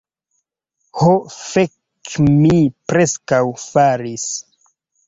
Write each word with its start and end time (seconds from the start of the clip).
Ho 1.01 1.09
fek' 1.35 2.17
mi 2.39 2.65
preskaŭ 2.91 3.45
falis 3.69 4.27